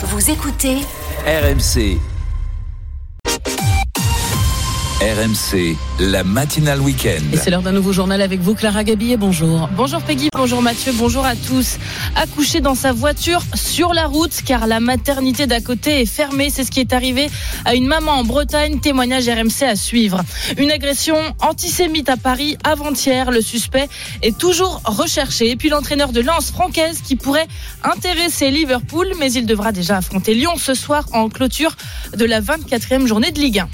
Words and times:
Vous 0.00 0.30
écoutez 0.30 0.76
RMC. 1.26 1.98
RMC, 5.00 5.76
la 6.00 6.24
matinale 6.24 6.80
week-end. 6.80 7.22
Et 7.32 7.36
c'est 7.36 7.50
l'heure 7.50 7.62
d'un 7.62 7.70
nouveau 7.70 7.92
journal 7.92 8.20
avec 8.20 8.40
vous, 8.40 8.56
Clara 8.56 8.82
Gabillet. 8.82 9.16
Bonjour. 9.16 9.68
Bonjour 9.76 10.02
Peggy, 10.02 10.28
bonjour 10.32 10.60
Mathieu, 10.60 10.90
bonjour 10.92 11.24
à 11.24 11.36
tous. 11.36 11.78
Accouché 12.16 12.60
dans 12.60 12.74
sa 12.74 12.92
voiture 12.92 13.40
sur 13.54 13.94
la 13.94 14.06
route 14.06 14.32
car 14.44 14.66
la 14.66 14.80
maternité 14.80 15.46
d'à 15.46 15.60
côté 15.60 16.00
est 16.00 16.04
fermée. 16.04 16.50
C'est 16.50 16.64
ce 16.64 16.72
qui 16.72 16.80
est 16.80 16.92
arrivé 16.92 17.30
à 17.64 17.76
une 17.76 17.86
maman 17.86 18.10
en 18.10 18.24
Bretagne. 18.24 18.80
Témoignage 18.80 19.28
RMC 19.28 19.62
à 19.68 19.76
suivre. 19.76 20.24
Une 20.56 20.72
agression 20.72 21.16
antisémite 21.42 22.08
à 22.08 22.16
Paris 22.16 22.56
avant-hier. 22.64 23.30
Le 23.30 23.40
suspect 23.40 23.88
est 24.22 24.36
toujours 24.36 24.82
recherché. 24.84 25.48
Et 25.50 25.54
puis 25.54 25.68
l'entraîneur 25.68 26.10
de 26.10 26.22
Lens, 26.22 26.50
Francaise, 26.50 27.02
qui 27.04 27.14
pourrait 27.14 27.46
intéresser 27.84 28.50
Liverpool, 28.50 29.12
mais 29.20 29.32
il 29.32 29.46
devra 29.46 29.70
déjà 29.70 29.98
affronter 29.98 30.34
Lyon 30.34 30.54
ce 30.56 30.74
soir 30.74 31.04
en 31.12 31.28
clôture 31.28 31.76
de 32.16 32.24
la 32.24 32.40
24e 32.40 33.06
journée 33.06 33.30
de 33.30 33.38
Ligue 33.38 33.60
1. 33.60 33.68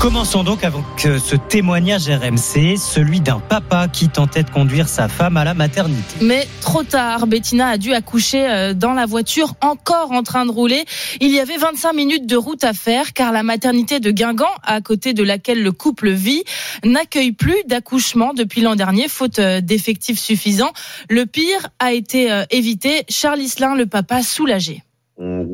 Commençons 0.00 0.42
donc 0.42 0.64
avec 0.64 0.82
ce 0.98 1.36
témoignage 1.36 2.08
RMC, 2.08 2.76
celui 2.76 3.20
d'un 3.20 3.38
papa 3.38 3.86
qui 3.88 4.08
tentait 4.08 4.42
de 4.42 4.50
conduire 4.50 4.88
sa 4.88 5.08
femme 5.08 5.36
à 5.36 5.44
la 5.44 5.54
maternité. 5.54 6.16
Mais 6.20 6.46
trop 6.60 6.82
tard, 6.82 7.26
Bettina 7.26 7.68
a 7.68 7.78
dû 7.78 7.92
accoucher 7.92 8.48
euh, 8.48 8.74
dans 8.74 8.94
la 8.94 9.06
voiture, 9.06 9.54
encore 9.60 10.10
en 10.10 10.22
train 10.22 10.44
de 10.44 10.50
rouler. 10.50 10.84
Il 11.20 11.30
y 11.30 11.38
avait 11.38 11.56
25 11.56 11.92
minutes 11.92 12.26
de 12.26 12.36
route 12.36 12.64
à 12.64 12.72
faire 12.72 13.12
car 13.12 13.32
la 13.32 13.42
maternité 13.42 14.00
de 14.00 14.10
Guingamp, 14.10 14.50
à 14.64 14.80
côté 14.80 15.14
de 15.14 15.22
laquelle 15.22 15.62
le 15.62 15.72
couple 15.72 16.10
vit, 16.10 16.42
n'accueille 16.84 17.32
plus 17.32 17.56
d'accouchement 17.66 18.34
depuis 18.34 18.60
l'an 18.60 18.74
dernier, 18.74 19.08
faute 19.08 19.38
euh, 19.38 19.60
d'effectifs 19.60 20.18
suffisants. 20.18 20.72
Le 21.10 21.26
pire 21.26 21.68
a 21.78 21.92
été 21.92 22.32
euh, 22.32 22.44
évité. 22.50 23.04
Charles 23.08 23.40
Islin, 23.40 23.76
le 23.76 23.86
papa, 23.86 24.22
soulagé 24.22 24.82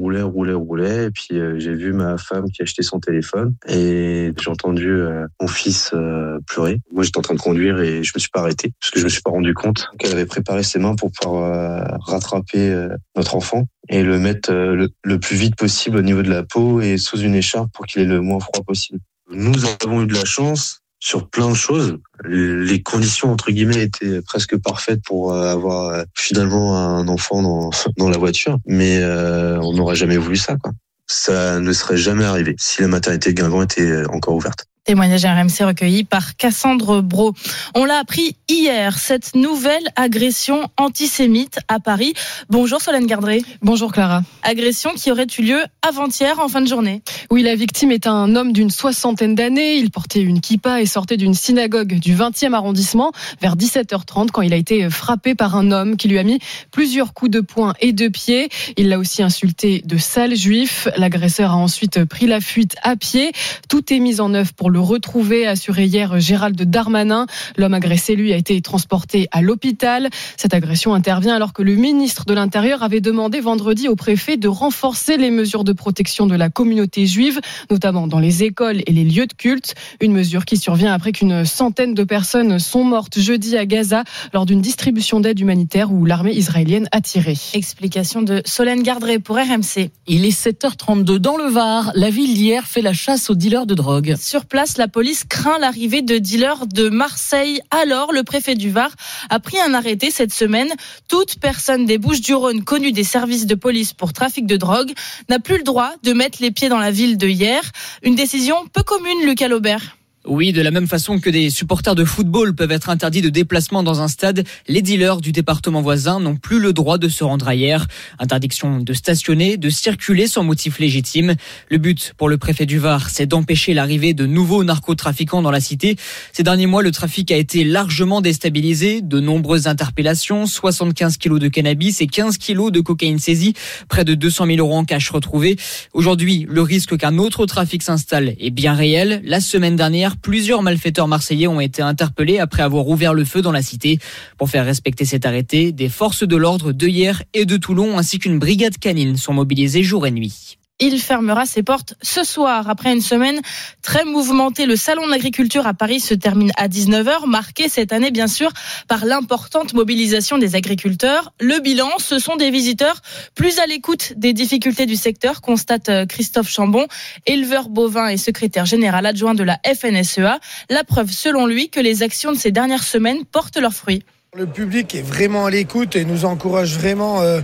roulait, 0.08 0.22
roulait, 0.22 0.54
roulait. 0.54 1.04
Et 1.06 1.10
puis 1.10 1.28
euh, 1.32 1.58
j'ai 1.58 1.74
vu 1.74 1.92
ma 1.92 2.16
femme 2.16 2.50
qui 2.50 2.62
achetait 2.62 2.82
son 2.82 3.00
téléphone 3.00 3.54
et 3.68 4.32
j'ai 4.40 4.50
entendu 4.50 4.90
euh, 4.90 5.26
mon 5.40 5.48
fils 5.48 5.90
euh, 5.92 6.38
pleurer. 6.46 6.80
Moi 6.92 7.04
j'étais 7.04 7.18
en 7.18 7.22
train 7.22 7.34
de 7.34 7.40
conduire 7.40 7.80
et 7.80 8.02
je 8.02 8.12
me 8.14 8.18
suis 8.20 8.30
pas 8.30 8.40
arrêté 8.40 8.72
parce 8.80 8.90
que 8.90 9.00
je 9.00 9.04
me 9.04 9.08
suis 9.08 9.22
pas 9.22 9.30
rendu 9.30 9.54
compte 9.54 9.88
qu'elle 9.98 10.12
avait 10.12 10.26
préparé 10.26 10.62
ses 10.62 10.78
mains 10.78 10.94
pour 10.94 11.10
pouvoir 11.12 11.98
rattraper 12.00 12.88
notre 13.16 13.34
enfant 13.34 13.64
et 13.88 14.02
le 14.02 14.18
mettre 14.18 14.52
le, 14.52 14.88
le, 15.02 15.18
plus 15.18 15.36
vite 15.36 15.56
possible 15.56 15.98
au 15.98 16.02
niveau 16.02 16.22
de 16.22 16.30
la 16.30 16.42
peau 16.42 16.80
et 16.80 16.96
sous 16.98 17.18
une 17.18 17.34
écharpe 17.34 17.72
pour 17.72 17.86
qu'il 17.86 18.02
ait 18.02 18.06
le 18.06 18.20
moins 18.20 18.40
froid 18.40 18.62
possible. 18.64 19.00
Nous 19.30 19.64
avons 19.82 20.02
eu 20.02 20.06
de 20.06 20.14
la 20.14 20.24
chance 20.24 20.77
sur 21.00 21.28
plein 21.28 21.50
de 21.50 21.54
choses. 21.54 21.98
Les 22.24 22.82
conditions 22.82 23.30
entre 23.30 23.50
guillemets 23.50 23.84
étaient 23.84 24.20
presque 24.22 24.56
parfaites 24.58 25.02
pour 25.04 25.32
euh, 25.32 25.52
avoir 25.52 25.90
euh, 25.90 26.04
finalement 26.14 26.76
un 26.76 27.08
enfant 27.08 27.42
dans, 27.42 27.70
dans 27.96 28.08
la 28.08 28.18
voiture, 28.18 28.58
mais 28.66 28.98
euh, 28.98 29.60
on 29.60 29.74
n'aurait 29.74 29.96
jamais 29.96 30.16
voulu 30.16 30.36
ça. 30.36 30.56
Quoi. 30.56 30.72
Ça 31.06 31.60
ne 31.60 31.72
serait 31.72 31.96
jamais 31.96 32.24
arrivé 32.24 32.54
si 32.58 32.82
la 32.82 32.88
maternité 32.88 33.32
de 33.32 33.40
Guingamp 33.40 33.62
était 33.62 34.06
encore 34.08 34.34
ouverte. 34.34 34.66
Témoignage 34.88 35.26
RMC 35.26 35.66
recueilli 35.66 36.04
par 36.04 36.36
Cassandre 36.36 37.02
Bro. 37.02 37.34
On 37.74 37.84
l'a 37.84 37.98
appris 37.98 38.36
hier, 38.48 38.98
cette 38.98 39.34
nouvelle 39.34 39.86
agression 39.96 40.66
antisémite 40.78 41.58
à 41.68 41.78
Paris. 41.78 42.14
Bonjour 42.48 42.80
Solène 42.80 43.04
Gardré. 43.04 43.42
Bonjour 43.60 43.92
Clara. 43.92 44.22
Agression 44.42 44.94
qui 44.96 45.12
aurait 45.12 45.26
eu 45.38 45.42
lieu 45.42 45.60
avant-hier 45.86 46.38
en 46.38 46.48
fin 46.48 46.62
de 46.62 46.66
journée. 46.66 47.02
Oui, 47.30 47.42
la 47.42 47.54
victime 47.54 47.90
est 47.90 48.06
un 48.06 48.34
homme 48.34 48.54
d'une 48.54 48.70
soixantaine 48.70 49.34
d'années. 49.34 49.74
Il 49.74 49.90
portait 49.90 50.22
une 50.22 50.40
kippa 50.40 50.80
et 50.80 50.86
sortait 50.86 51.18
d'une 51.18 51.34
synagogue 51.34 51.98
du 51.98 52.16
20e 52.16 52.54
arrondissement 52.54 53.12
vers 53.42 53.56
17h30 53.56 54.30
quand 54.30 54.40
il 54.40 54.54
a 54.54 54.56
été 54.56 54.88
frappé 54.88 55.34
par 55.34 55.54
un 55.54 55.70
homme 55.70 55.98
qui 55.98 56.08
lui 56.08 56.18
a 56.18 56.22
mis 56.22 56.38
plusieurs 56.70 57.12
coups 57.12 57.30
de 57.30 57.40
poing 57.40 57.74
et 57.82 57.92
de 57.92 58.08
pied. 58.08 58.48
Il 58.78 58.88
l'a 58.88 58.98
aussi 58.98 59.22
insulté 59.22 59.82
de 59.84 59.98
sale 59.98 60.34
juif. 60.34 60.88
L'agresseur 60.96 61.50
a 61.50 61.56
ensuite 61.56 62.06
pris 62.06 62.26
la 62.26 62.40
fuite 62.40 62.76
à 62.82 62.96
pied. 62.96 63.32
Tout 63.68 63.92
est 63.92 63.98
mis 63.98 64.22
en 64.22 64.32
œuvre 64.32 64.54
pour 64.54 64.70
le 64.70 64.77
retrouver, 64.78 65.46
assuré 65.46 65.84
hier 65.84 66.18
Gérald 66.20 66.60
Darmanin. 66.60 67.26
L'homme 67.56 67.74
agressé, 67.74 68.16
lui, 68.16 68.32
a 68.32 68.36
été 68.36 68.60
transporté 68.60 69.28
à 69.32 69.42
l'hôpital. 69.42 70.08
Cette 70.36 70.54
agression 70.54 70.94
intervient 70.94 71.34
alors 71.34 71.52
que 71.52 71.62
le 71.62 71.74
ministre 71.74 72.24
de 72.24 72.34
l'Intérieur 72.34 72.82
avait 72.82 73.00
demandé 73.00 73.40
vendredi 73.40 73.88
au 73.88 73.96
préfet 73.96 74.36
de 74.36 74.48
renforcer 74.48 75.16
les 75.16 75.30
mesures 75.30 75.64
de 75.64 75.72
protection 75.72 76.26
de 76.26 76.34
la 76.34 76.48
communauté 76.48 77.06
juive, 77.06 77.40
notamment 77.70 78.06
dans 78.06 78.18
les 78.18 78.42
écoles 78.44 78.82
et 78.86 78.92
les 78.92 79.04
lieux 79.04 79.26
de 79.26 79.32
culte. 79.32 79.74
Une 80.00 80.12
mesure 80.12 80.44
qui 80.44 80.56
survient 80.56 80.92
après 80.92 81.12
qu'une 81.12 81.44
centaine 81.44 81.94
de 81.94 82.04
personnes 82.04 82.58
sont 82.58 82.84
mortes 82.84 83.18
jeudi 83.18 83.56
à 83.56 83.66
Gaza 83.66 84.04
lors 84.32 84.46
d'une 84.46 84.60
distribution 84.60 85.20
d'aide 85.20 85.40
humanitaire 85.40 85.92
où 85.92 86.04
l'armée 86.04 86.32
israélienne 86.32 86.88
a 86.92 87.00
tiré. 87.00 87.36
Explication 87.54 88.22
de 88.22 88.42
Solène 88.44 88.82
Gardré 88.82 89.18
pour 89.18 89.36
RMC. 89.36 89.90
Il 90.06 90.24
est 90.24 90.46
7h32 90.46 91.16
dans 91.16 91.36
le 91.36 91.48
Var. 91.48 91.92
La 91.94 92.10
ville 92.10 92.34
d'hier 92.34 92.66
fait 92.66 92.82
la 92.82 92.92
chasse 92.92 93.30
aux 93.30 93.34
dealers 93.34 93.66
de 93.66 93.74
drogue. 93.74 94.14
Sur 94.18 94.46
place, 94.46 94.67
la 94.76 94.88
police 94.88 95.24
craint 95.24 95.58
l'arrivée 95.58 96.02
de 96.02 96.18
dealers 96.18 96.66
de 96.66 96.88
Marseille. 96.90 97.60
Alors, 97.70 98.12
le 98.12 98.22
préfet 98.22 98.54
du 98.54 98.70
Var 98.70 98.90
a 99.30 99.40
pris 99.40 99.58
un 99.58 99.72
arrêté 99.72 100.10
cette 100.10 100.32
semaine. 100.32 100.68
Toute 101.08 101.38
personne 101.40 101.86
des 101.86 101.96
Bouches-du-Rhône 101.96 102.64
connue 102.64 102.92
des 102.92 103.04
services 103.04 103.46
de 103.46 103.54
police 103.54 103.94
pour 103.94 104.12
trafic 104.12 104.46
de 104.46 104.56
drogue 104.56 104.92
n'a 105.28 105.38
plus 105.38 105.58
le 105.58 105.64
droit 105.64 105.92
de 106.02 106.12
mettre 106.12 106.38
les 106.42 106.50
pieds 106.50 106.68
dans 106.68 106.78
la 106.78 106.90
ville 106.90 107.16
de 107.16 107.28
hier. 107.28 107.62
Une 108.02 108.14
décision 108.14 108.56
peu 108.72 108.82
commune, 108.82 109.24
Lucas 109.24 109.48
Laubert. 109.48 109.97
Oui, 110.30 110.52
de 110.52 110.60
la 110.60 110.70
même 110.70 110.86
façon 110.86 111.20
que 111.20 111.30
des 111.30 111.48
supporters 111.48 111.94
de 111.94 112.04
football 112.04 112.54
peuvent 112.54 112.70
être 112.70 112.90
interdits 112.90 113.22
de 113.22 113.30
déplacement 113.30 113.82
dans 113.82 114.02
un 114.02 114.08
stade, 114.08 114.44
les 114.68 114.82
dealers 114.82 115.22
du 115.22 115.32
département 115.32 115.80
voisin 115.80 116.20
n'ont 116.20 116.36
plus 116.36 116.58
le 116.58 116.74
droit 116.74 116.98
de 116.98 117.08
se 117.08 117.24
rendre 117.24 117.48
ailleurs. 117.48 117.86
Interdiction 118.18 118.80
de 118.80 118.92
stationner, 118.92 119.56
de 119.56 119.70
circuler 119.70 120.26
sans 120.26 120.44
motif 120.44 120.80
légitime. 120.80 121.34
Le 121.70 121.78
but 121.78 122.12
pour 122.18 122.28
le 122.28 122.36
préfet 122.36 122.66
du 122.66 122.78
Var, 122.78 123.08
c'est 123.08 123.24
d'empêcher 123.24 123.72
l'arrivée 123.72 124.12
de 124.12 124.26
nouveaux 124.26 124.64
narcotrafiquants 124.64 125.40
dans 125.40 125.50
la 125.50 125.60
cité. 125.60 125.96
Ces 126.34 126.42
derniers 126.42 126.66
mois, 126.66 126.82
le 126.82 126.90
trafic 126.90 127.32
a 127.32 127.36
été 127.38 127.64
largement 127.64 128.20
déstabilisé. 128.20 129.00
De 129.00 129.20
nombreuses 129.20 129.66
interpellations, 129.66 130.44
75 130.44 131.16
kilos 131.16 131.40
de 131.40 131.48
cannabis 131.48 132.02
et 132.02 132.06
15 132.06 132.36
kilos 132.36 132.70
de 132.70 132.80
cocaïne 132.80 133.18
saisie, 133.18 133.54
près 133.88 134.04
de 134.04 134.12
200 134.12 134.44
000 134.44 134.58
euros 134.58 134.76
en 134.76 134.84
cash 134.84 135.08
retrouvés. 135.08 135.56
Aujourd'hui, 135.94 136.46
le 136.50 136.60
risque 136.60 136.98
qu'un 136.98 137.16
autre 137.16 137.46
trafic 137.46 137.82
s'installe 137.82 138.34
est 138.38 138.50
bien 138.50 138.74
réel. 138.74 139.22
La 139.24 139.40
semaine 139.40 139.76
dernière, 139.76 140.17
plusieurs 140.22 140.62
malfaiteurs 140.62 141.08
marseillais 141.08 141.46
ont 141.46 141.60
été 141.60 141.82
interpellés 141.82 142.38
après 142.38 142.62
avoir 142.62 142.88
ouvert 142.88 143.14
le 143.14 143.24
feu 143.24 143.42
dans 143.42 143.52
la 143.52 143.62
cité. 143.62 143.98
Pour 144.36 144.50
faire 144.50 144.64
respecter 144.64 145.04
cet 145.04 145.26
arrêté, 145.26 145.72
des 145.72 145.88
forces 145.88 146.26
de 146.26 146.36
l'ordre 146.36 146.72
de 146.72 146.86
hier 146.86 147.22
et 147.34 147.44
de 147.44 147.56
Toulon 147.56 147.98
ainsi 147.98 148.18
qu'une 148.18 148.38
brigade 148.38 148.78
canine 148.78 149.16
sont 149.16 149.32
mobilisées 149.32 149.82
jour 149.82 150.06
et 150.06 150.10
nuit. 150.10 150.57
Il 150.80 151.00
fermera 151.00 151.44
ses 151.44 151.64
portes 151.64 151.94
ce 152.02 152.22
soir. 152.22 152.70
Après 152.70 152.92
une 152.92 153.00
semaine 153.00 153.40
très 153.82 154.04
mouvementée, 154.04 154.64
le 154.64 154.76
Salon 154.76 155.06
de 155.06 155.10
l'agriculture 155.10 155.66
à 155.66 155.74
Paris 155.74 155.98
se 155.98 156.14
termine 156.14 156.52
à 156.56 156.68
19h, 156.68 157.26
marqué 157.26 157.68
cette 157.68 157.92
année 157.92 158.12
bien 158.12 158.28
sûr 158.28 158.52
par 158.86 159.04
l'importante 159.04 159.74
mobilisation 159.74 160.38
des 160.38 160.54
agriculteurs. 160.54 161.32
Le 161.40 161.58
bilan, 161.58 161.90
ce 161.98 162.20
sont 162.20 162.36
des 162.36 162.52
visiteurs 162.52 163.02
plus 163.34 163.58
à 163.58 163.66
l'écoute 163.66 164.12
des 164.16 164.32
difficultés 164.32 164.86
du 164.86 164.94
secteur, 164.94 165.40
constate 165.40 165.88
euh, 165.88 166.06
Christophe 166.06 166.48
Chambon, 166.48 166.86
éleveur 167.26 167.68
bovin 167.68 168.06
et 168.06 168.16
secrétaire 168.16 168.64
général 168.64 169.04
adjoint 169.04 169.34
de 169.34 169.42
la 169.42 169.58
FNSEA. 169.66 170.38
La 170.70 170.84
preuve 170.84 171.10
selon 171.10 171.46
lui 171.46 171.70
que 171.70 171.80
les 171.80 172.04
actions 172.04 172.30
de 172.30 172.38
ces 172.38 172.52
dernières 172.52 172.84
semaines 172.84 173.24
portent 173.24 173.58
leurs 173.58 173.74
fruits. 173.74 174.04
Le 174.36 174.46
public 174.46 174.94
est 174.94 175.02
vraiment 175.02 175.46
à 175.46 175.50
l'écoute 175.50 175.96
et 175.96 176.04
nous 176.04 176.24
encourage 176.24 176.74
vraiment. 176.74 177.20
Euh 177.22 177.40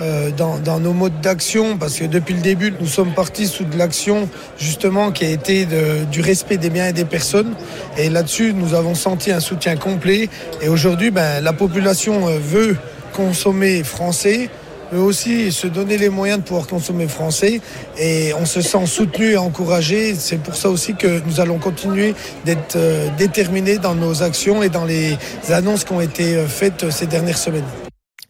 euh, 0.00 0.30
dans, 0.30 0.80
nos 0.80 0.92
modes 0.92 1.20
d'action, 1.20 1.76
parce 1.76 1.98
que 1.98 2.04
depuis 2.04 2.34
le 2.34 2.40
début, 2.40 2.72
nous 2.80 2.86
sommes 2.86 3.12
partis 3.12 3.46
sous 3.46 3.64
de 3.64 3.76
l'action 3.76 4.28
justement 4.58 5.12
qui 5.12 5.24
a 5.24 5.28
été 5.28 5.66
du 6.10 6.20
respect 6.20 6.56
des 6.56 6.70
biens 6.70 6.88
et 6.88 6.92
des 6.92 7.04
personnes. 7.04 7.54
Et 7.98 8.08
là-dessus, 8.08 8.54
nous 8.54 8.74
avons 8.74 8.94
senti 8.94 9.30
un 9.30 9.40
soutien 9.40 9.76
complet. 9.76 10.28
Et 10.60 10.68
aujourd'hui, 10.68 11.10
ben, 11.10 11.40
la 11.42 11.52
population 11.52 12.28
euh, 12.28 12.38
veut 12.38 12.76
consommer 13.12 13.82
français 13.84 14.48
veut 14.90 15.00
aussi 15.00 15.50
se 15.52 15.66
donner 15.66 15.96
les 15.96 16.10
moyens 16.10 16.40
de 16.40 16.44
pouvoir 16.44 16.66
consommer 16.66 17.08
français 17.08 17.62
et 17.98 18.34
on 18.38 18.44
se 18.44 18.60
sent 18.60 18.84
soutenu 18.84 19.30
et 19.30 19.36
encouragé. 19.38 20.14
C'est 20.14 20.36
pour 20.36 20.54
ça 20.54 20.68
aussi 20.68 20.94
que 20.94 21.22
nous 21.26 21.40
allons 21.40 21.58
continuer 21.58 22.14
d'être 22.44 22.76
euh, 22.76 23.08
déterminés 23.16 23.78
dans 23.78 23.94
nos 23.94 24.22
actions 24.22 24.62
et 24.62 24.68
dans 24.68 24.84
les 24.84 25.16
annonces 25.48 25.84
qui 25.84 25.92
ont 25.94 26.02
été 26.02 26.44
faites 26.46 26.90
ces 26.90 27.06
dernières 27.06 27.38
semaines. 27.38 27.64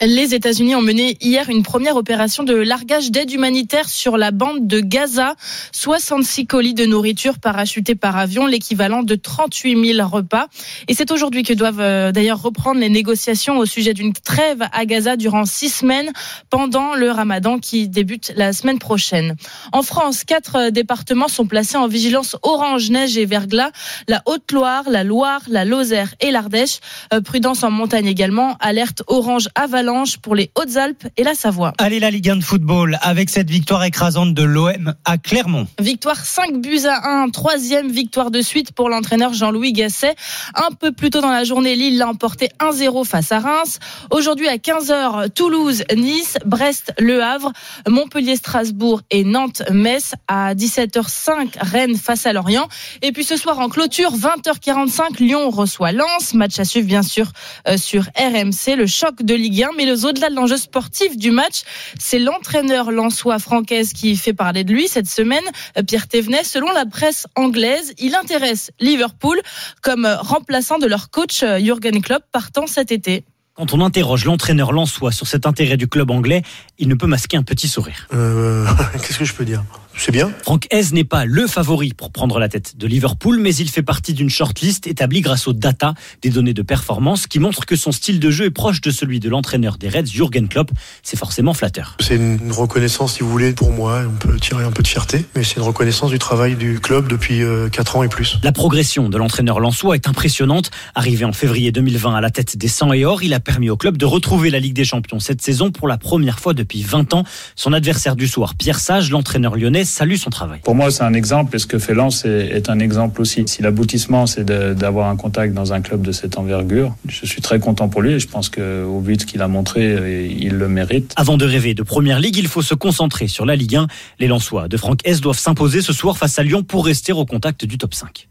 Les 0.04 0.34
États-Unis 0.34 0.74
ont 0.74 0.82
mené 0.82 1.16
hier 1.20 1.48
une 1.48 1.62
première 1.62 1.94
opération 1.94 2.42
de 2.42 2.54
largage 2.54 3.12
d'aide 3.12 3.30
humanitaire 3.30 3.88
sur 3.88 4.16
la 4.16 4.32
bande 4.32 4.66
de 4.66 4.80
Gaza. 4.80 5.36
66 5.70 6.46
colis 6.46 6.74
de 6.74 6.84
nourriture 6.84 7.38
parachutés 7.38 7.94
par 7.94 8.16
avion, 8.16 8.46
l'équivalent 8.46 9.04
de 9.04 9.14
38 9.14 9.94
000 9.94 10.08
repas. 10.08 10.48
Et 10.88 10.94
c'est 10.94 11.12
aujourd'hui 11.12 11.44
que 11.44 11.52
doivent 11.52 11.78
euh, 11.78 12.10
d'ailleurs 12.10 12.42
reprendre 12.42 12.80
les 12.80 12.88
négociations 12.88 13.58
au 13.58 13.64
sujet 13.64 13.94
d'une 13.94 14.12
trêve 14.12 14.64
à 14.72 14.86
Gaza 14.86 15.14
durant 15.14 15.44
six 15.44 15.68
semaines 15.68 16.10
pendant 16.50 16.96
le 16.96 17.08
ramadan 17.12 17.60
qui 17.60 17.88
débute 17.88 18.32
la 18.34 18.52
semaine 18.52 18.80
prochaine. 18.80 19.36
En 19.70 19.82
France, 19.82 20.24
quatre 20.24 20.56
euh, 20.56 20.70
départements 20.70 21.28
sont 21.28 21.46
placés 21.46 21.76
en 21.76 21.86
vigilance 21.86 22.34
orange, 22.42 22.90
neige 22.90 23.16
et 23.16 23.24
verglas. 23.24 23.70
La 24.08 24.20
Haute-Loire, 24.26 24.82
la 24.90 25.04
Loire, 25.04 25.42
la 25.46 25.64
Lozère 25.64 26.12
et 26.18 26.32
l'Ardèche. 26.32 26.80
Euh, 27.14 27.20
prudence 27.20 27.62
en 27.62 27.70
montagne 27.70 28.06
également. 28.06 28.56
Alerte 28.58 29.04
orange 29.06 29.48
avalanche 29.54 29.91
Pour 30.22 30.34
les 30.34 30.50
Hautes-Alpes 30.56 31.06
et 31.18 31.22
la 31.22 31.34
Savoie. 31.34 31.74
Allez, 31.76 32.00
la 32.00 32.10
Ligue 32.10 32.30
1 32.30 32.36
de 32.36 32.44
football 32.44 32.98
avec 33.02 33.28
cette 33.28 33.50
victoire 33.50 33.84
écrasante 33.84 34.32
de 34.32 34.42
l'OM 34.42 34.94
à 35.04 35.18
Clermont. 35.18 35.66
Victoire 35.78 36.16
5 36.16 36.62
buts 36.62 36.86
à 36.86 37.22
1, 37.24 37.28
troisième 37.28 37.90
victoire 37.90 38.30
de 38.30 38.40
suite 38.40 38.72
pour 38.72 38.88
l'entraîneur 38.88 39.34
Jean-Louis 39.34 39.74
Gasset. 39.74 40.14
Un 40.54 40.72
peu 40.74 40.92
plus 40.92 41.10
tôt 41.10 41.20
dans 41.20 41.30
la 41.30 41.44
journée, 41.44 41.76
Lille 41.76 41.98
l'a 41.98 42.08
emporté 42.08 42.48
1-0 42.58 43.04
face 43.04 43.32
à 43.32 43.40
Reims. 43.40 43.80
Aujourd'hui 44.10 44.48
à 44.48 44.56
15h, 44.56 45.30
Toulouse, 45.30 45.84
Nice, 45.94 46.38
Brest, 46.46 46.94
Le 46.98 47.22
Havre, 47.22 47.52
Montpellier, 47.86 48.36
Strasbourg 48.36 49.02
et 49.10 49.24
Nantes, 49.24 49.62
Metz. 49.70 50.14
À 50.26 50.54
17h05, 50.54 51.58
Rennes 51.60 51.96
face 51.96 52.24
à 52.24 52.32
Lorient. 52.32 52.68
Et 53.02 53.12
puis 53.12 53.24
ce 53.24 53.36
soir 53.36 53.58
en 53.58 53.68
clôture, 53.68 54.16
20h45, 54.16 55.18
Lyon 55.18 55.50
reçoit 55.50 55.92
Lens. 55.92 56.32
Match 56.32 56.58
à 56.58 56.64
suivre 56.64 56.86
bien 56.86 57.02
sûr 57.02 57.30
euh, 57.68 57.76
sur 57.76 58.04
RMC, 58.16 58.76
le 58.76 58.86
choc 58.86 59.22
de 59.22 59.34
Ligue 59.34 59.64
1. 59.64 59.70
Mais 59.76 59.81
le 59.86 60.04
au-delà 60.04 60.30
de 60.30 60.34
l'enjeu 60.34 60.56
sportif 60.56 61.16
du 61.16 61.30
match, 61.30 61.62
c'est 61.98 62.18
l'entraîneur 62.18 62.90
lensois 62.90 63.38
francaise 63.38 63.92
qui 63.92 64.16
fait 64.16 64.32
parler 64.32 64.64
de 64.64 64.72
lui 64.72 64.88
cette 64.88 65.08
semaine. 65.08 65.44
Euh, 65.76 65.82
Pierre 65.82 66.08
Thévenet, 66.08 66.44
selon 66.44 66.72
la 66.72 66.86
presse 66.86 67.26
anglaise, 67.36 67.94
il 67.98 68.14
intéresse 68.14 68.70
Liverpool 68.80 69.40
comme 69.82 70.06
euh, 70.06 70.16
remplaçant 70.16 70.78
de 70.78 70.86
leur 70.86 71.10
coach 71.10 71.44
Jürgen 71.58 72.02
Klopp 72.02 72.24
partant 72.32 72.66
cet 72.66 72.92
été. 72.92 73.24
Quand 73.54 73.74
on 73.74 73.82
interroge 73.82 74.24
l'entraîneur 74.24 74.72
lensois 74.72 75.12
sur 75.12 75.26
cet 75.26 75.44
intérêt 75.44 75.76
du 75.76 75.86
club 75.86 76.10
anglais, 76.10 76.42
il 76.78 76.88
ne 76.88 76.94
peut 76.94 77.06
masquer 77.06 77.36
un 77.36 77.42
petit 77.42 77.68
sourire. 77.68 78.08
Euh, 78.14 78.66
Qu'est-ce 78.94 79.18
que 79.18 79.26
je 79.26 79.34
peux 79.34 79.44
dire? 79.44 79.62
C'est 79.96 80.12
bien. 80.12 80.32
Franck 80.42 80.66
Hez 80.72 80.92
n'est 80.92 81.04
pas 81.04 81.24
le 81.24 81.46
favori 81.46 81.92
pour 81.92 82.10
prendre 82.10 82.38
la 82.38 82.48
tête 82.48 82.76
de 82.76 82.86
Liverpool, 82.86 83.38
mais 83.38 83.54
il 83.54 83.68
fait 83.68 83.82
partie 83.82 84.14
d'une 84.14 84.30
shortlist 84.30 84.86
établie 84.86 85.20
grâce 85.20 85.46
aux 85.46 85.52
data, 85.52 85.94
des 86.22 86.30
données 86.30 86.54
de 86.54 86.62
performance 86.62 87.26
qui 87.26 87.38
montrent 87.38 87.66
que 87.66 87.76
son 87.76 87.92
style 87.92 88.20
de 88.20 88.30
jeu 88.30 88.46
est 88.46 88.50
proche 88.50 88.80
de 88.80 88.90
celui 88.90 89.20
de 89.20 89.28
l'entraîneur 89.28 89.78
des 89.78 89.88
Reds, 89.88 90.06
Jürgen 90.06 90.48
Klopp. 90.48 90.70
C'est 91.02 91.18
forcément 91.18 91.54
flatteur. 91.54 91.96
C'est 92.00 92.16
une 92.16 92.52
reconnaissance, 92.52 93.14
si 93.14 93.20
vous 93.20 93.30
voulez, 93.30 93.52
pour 93.52 93.70
moi. 93.70 94.02
On 94.06 94.16
peut 94.16 94.38
tirer 94.38 94.64
un 94.64 94.72
peu 94.72 94.82
de 94.82 94.88
fierté, 94.88 95.24
mais 95.36 95.44
c'est 95.44 95.56
une 95.56 95.62
reconnaissance 95.62 96.10
du 96.10 96.18
travail 96.18 96.56
du 96.56 96.80
club 96.80 97.08
depuis 97.08 97.38
4 97.38 97.42
euh, 97.42 97.98
ans 97.98 98.02
et 98.02 98.08
plus. 98.08 98.38
La 98.42 98.52
progression 98.52 99.08
de 99.08 99.18
l'entraîneur 99.18 99.60
lensois 99.60 99.94
est 99.94 100.08
impressionnante. 100.08 100.70
Arrivé 100.94 101.24
en 101.24 101.32
février 101.32 101.72
2020 101.72 102.14
à 102.14 102.20
la 102.20 102.30
tête 102.30 102.56
des 102.56 102.68
100 102.68 102.92
et 102.94 103.04
or, 103.04 103.22
il 103.22 103.34
a 103.34 103.40
permis 103.40 103.70
au 103.70 103.76
club 103.76 103.96
de 103.96 104.04
retrouver 104.04 104.50
la 104.50 104.58
Ligue 104.58 104.74
des 104.74 104.84
Champions 104.84 105.20
cette 105.20 105.42
saison 105.42 105.70
pour 105.70 105.88
la 105.88 105.98
première 105.98 106.38
fois 106.38 106.54
depuis 106.54 106.82
20 106.82 107.14
ans. 107.14 107.24
Son 107.56 107.72
adversaire 107.72 108.16
du 108.16 108.26
soir, 108.26 108.54
Pierre 108.54 108.80
Sage, 108.80 109.10
l'entraîneur 109.10 109.56
lyonnais, 109.56 109.81
salue 109.84 110.14
son 110.14 110.30
travail. 110.30 110.60
Pour 110.62 110.74
moi, 110.74 110.90
c'est 110.90 111.02
un 111.02 111.14
exemple 111.14 111.56
et 111.56 111.58
ce 111.58 111.66
que 111.66 111.78
fait 111.78 111.94
Lens 111.94 112.24
est, 112.24 112.68
un 112.68 112.78
exemple 112.78 113.20
aussi. 113.20 113.44
Si 113.46 113.62
l'aboutissement, 113.62 114.26
c'est 114.26 114.44
d'avoir 114.44 115.08
un 115.08 115.16
contact 115.16 115.54
dans 115.54 115.72
un 115.72 115.80
club 115.80 116.02
de 116.02 116.12
cette 116.12 116.38
envergure, 116.38 116.94
je 117.08 117.26
suis 117.26 117.42
très 117.42 117.58
content 117.58 117.88
pour 117.88 118.02
lui 118.02 118.12
et 118.12 118.18
je 118.18 118.28
pense 118.28 118.48
qu'au 118.48 119.00
but 119.00 119.24
qu'il 119.24 119.42
a 119.42 119.48
montré, 119.48 120.28
il 120.30 120.54
le 120.54 120.68
mérite. 120.68 121.12
Avant 121.16 121.36
de 121.36 121.44
rêver 121.44 121.74
de 121.74 121.82
Première 121.82 122.20
Ligue, 122.20 122.36
il 122.36 122.48
faut 122.48 122.62
se 122.62 122.74
concentrer 122.74 123.28
sur 123.28 123.46
la 123.46 123.56
Ligue 123.56 123.76
1. 123.76 123.86
Les 124.18 124.28
Lensois 124.28 124.68
de 124.68 124.76
Franck 124.76 125.00
S 125.04 125.20
doivent 125.20 125.38
s'imposer 125.38 125.82
ce 125.82 125.92
soir 125.92 126.16
face 126.16 126.38
à 126.38 126.42
Lyon 126.42 126.62
pour 126.62 126.84
rester 126.86 127.12
au 127.12 127.24
contact 127.24 127.64
du 127.64 127.78
top 127.78 127.94
5 127.94 128.28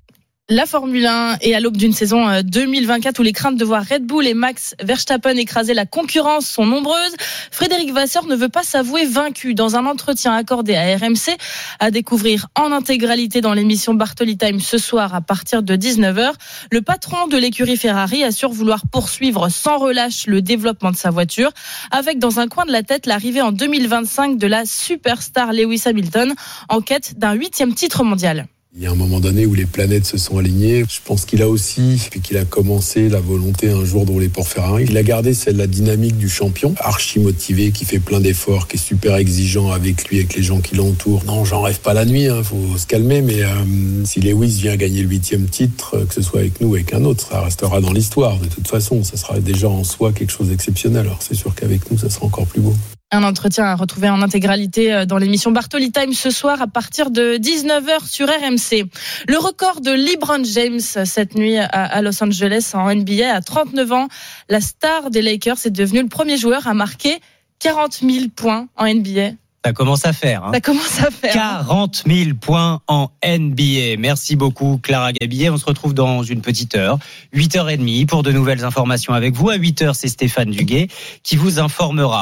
la 0.52 0.66
Formule 0.66 1.06
1 1.06 1.38
est 1.40 1.54
à 1.54 1.62
l'aube 1.62 1.78
d'une 1.78 1.94
saison 1.94 2.42
2024 2.42 3.06
euh, 3.06 3.22
où 3.22 3.24
les 3.24 3.32
craintes 3.32 3.56
de 3.56 3.64
voir 3.64 3.86
Red 3.90 4.06
Bull 4.06 4.28
et 4.28 4.34
Max 4.34 4.76
Verstappen 4.84 5.38
écraser 5.38 5.74
la 5.74 5.86
concurrence 5.86 6.46
sont 6.46 6.66
nombreuses. 6.66 7.16
Frédéric 7.52 7.94
Vasseur 7.94 8.26
ne 8.26 8.36
veut 8.36 8.50
pas 8.50 8.64
s'avouer 8.64 9.06
vaincu 9.06 9.56
dans 9.56 9.78
un 9.78 9.86
entretien 9.86 10.34
accordé 10.34 10.76
à 10.76 10.98
RMC 10.98 11.38
à 11.80 11.90
découvrir 11.90 12.48
en 12.60 12.74
intégralité 12.74 13.40
dans 13.40 13.54
l'émission 13.54 13.94
Bartoli 13.94 14.38
Time 14.38 14.60
ce 14.60 14.78
soir 14.78 15.16
à 15.16 15.22
partir 15.22 15.64
de 15.64 15.78
19h. 15.78 16.34
Le 16.70 16.82
patron 16.82 17.28
de 17.28 17.38
l'écurie 17.38 17.78
Ferrari 17.78 18.26
assure 18.26 18.52
vouloir 18.52 18.82
poursuivre 18.92 19.48
sans 19.48 19.78
relâche 19.78 20.28
le 20.28 20.42
développement 20.42 20.92
de 20.92 20.98
sa 20.98 21.12
voiture 21.12 21.52
avec 21.92 22.20
dans 22.20 22.42
un 22.42 22.50
coin 22.50 22.66
de 22.66 22.74
la 22.74 22.84
tête 22.84 23.06
l'arrivée 23.06 23.42
en 23.42 23.54
2025 23.54 24.38
de 24.38 24.48
la 24.48 24.66
superstar 24.66 25.54
Lewis 25.54 25.84
Hamilton 25.86 26.34
en 26.68 26.82
quête 26.82 27.18
d'un 27.18 27.36
huitième 27.36 27.74
titre 27.74 28.04
mondial. 28.04 28.48
Il 28.74 28.82
y 28.82 28.88
a 28.88 28.92
un 28.92 28.96
moment 28.96 29.20
donné 29.20 29.46
où 29.46 29.54
les 29.54 29.66
planètes 29.66 30.06
se 30.06 30.18
sont 30.18 30.38
alignées. 30.38 30.86
Je 30.90 31.02
pense 31.04 31.26
qu'il 31.26 31.42
a 31.42 31.50
aussi, 31.50 32.02
puis 32.10 32.22
qu'il 32.22 32.38
a 32.38 32.46
commencé 32.46 33.10
la 33.10 33.20
volonté 33.20 33.70
un 33.70 33.84
jour 33.84 34.06
de 34.06 34.12
rouler 34.12 34.30
pour 34.30 34.48
Ferrari. 34.48 34.86
Il 34.88 34.96
a 34.96 35.04
gardé 35.04 35.34
celle 35.34 35.58
la 35.58 35.68
dynamique 35.68 36.18
du 36.18 36.30
champion, 36.30 36.74
archi 36.80 37.20
motivé, 37.20 37.72
qui 37.72 37.84
fait 37.84 38.00
plein 38.00 38.22
d'efforts, 38.22 38.70
qui 38.70 38.78
est 38.78 38.80
super 38.80 39.18
exigeant 39.18 39.72
avec 39.72 40.08
lui, 40.08 40.20
avec 40.20 40.36
les 40.36 40.42
gens 40.42 40.62
qui 40.62 40.76
l'entourent. 40.76 41.26
Non, 41.26 41.44
j'en 41.44 41.62
rêve 41.64 41.82
pas 41.82 41.94
la 41.94 42.06
nuit, 42.06 42.28
hein, 42.28 42.44
faut 42.44 42.78
se 42.78 42.88
calmer, 42.88 43.22
mais 43.22 43.44
euh, 43.44 44.06
si 44.06 44.22
Lewis 44.22 44.62
vient 44.62 44.78
gagner 44.78 45.02
le 45.02 45.10
huitième 45.10 45.48
titre, 45.48 46.06
que 46.08 46.14
ce 46.14 46.22
soit 46.22 46.40
avec 46.40 46.62
nous 46.62 46.70
ou 46.70 46.76
avec 46.76 46.94
un 46.94 47.04
autre, 47.04 47.28
ça 47.28 47.42
restera 47.42 47.82
dans 47.82 47.92
l'histoire. 47.92 48.40
De 48.40 48.48
toute 48.48 48.70
façon, 48.70 49.04
ça 49.04 49.18
sera 49.18 49.42
déjà 49.42 49.68
en 49.68 49.84
soi 49.84 50.14
quelque 50.14 50.32
chose 50.32 50.48
d'exceptionnel. 50.48 51.08
Alors 51.08 51.20
c'est 51.22 51.36
sûr 51.36 51.54
qu'avec 51.56 51.92
nous, 51.92 51.98
ça 51.98 52.10
sera 52.10 52.26
encore 52.26 52.48
plus 52.48 52.62
beau. 52.62 52.74
Un 53.14 53.24
entretien 53.24 53.66
à 53.66 53.76
retrouver 53.76 54.10
en 54.10 54.22
intégralité 54.22 54.94
euh, 54.94 55.06
dans 55.06 55.18
l'émission 55.18 55.52
Bartoli 55.52 55.92
Time 55.92 56.14
ce 56.14 56.30
soir 56.30 56.62
à 56.62 56.68
partir 56.68 57.12
de 57.12 57.36
19h 57.36 58.10
sur 58.10 58.28
RMC. 58.28 58.86
Le 59.28 59.38
record 59.38 59.82
de 59.82 59.92
LeBron 59.92 60.44
James 60.46 60.80
cette 60.80 61.36
nuit 61.36 61.58
à 61.58 62.02
Los 62.02 62.24
Angeles 62.24 62.72
en 62.74 62.94
NBA 62.94 63.36
à 63.36 63.42
39 63.42 63.92
ans. 63.92 64.08
La 64.48 64.62
star 64.62 65.10
des 65.10 65.22
Lakers 65.22 65.66
est 65.66 65.72
devenu 65.72 66.02
le 66.02 66.08
premier 66.08 66.38
joueur 66.38 66.68
à 66.68 66.74
marquer 66.74 67.20
40 67.60 68.00
000 68.02 68.26
points 68.34 68.68
en 68.78 68.88
NBA. 68.88 69.32
Ça 69.64 69.74
commence 69.74 70.06
à 70.08 70.14
faire. 70.14 70.44
Hein. 70.44 70.52
Ça 70.54 70.62
commence 70.62 71.00
à 71.04 71.12
faire. 71.12 71.34
40 71.34 72.04
000 72.08 72.32
points 72.40 72.82
en 72.88 73.10
NBA. 73.24 73.98
Merci 74.00 74.36
beaucoup 74.36 74.80
Clara 74.82 75.14
Gabillet. 75.14 75.52
On 75.52 75.58
se 75.58 75.66
retrouve 75.66 75.94
dans 75.94 76.24
une 76.24 76.42
petite 76.42 76.76
heure, 76.76 76.98
8h30 77.36 78.08
pour 78.08 78.24
de 78.24 78.32
nouvelles 78.32 78.66
informations 78.66 79.14
avec 79.14 79.36
vous. 79.36 79.50
À 79.52 79.58
8h, 79.58 79.94
c'est 79.94 80.08
Stéphane 80.08 80.50
Duguet 80.50 80.88
qui 81.22 81.36
vous 81.36 81.60
informera 81.60 82.20